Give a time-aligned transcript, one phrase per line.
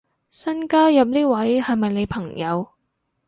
[0.31, 2.69] 新加入呢位係咪你朋友